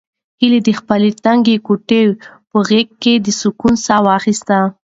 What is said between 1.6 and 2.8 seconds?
کوټې په